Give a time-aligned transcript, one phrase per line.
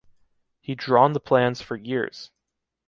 [0.61, 2.31] He drawn the plans for years.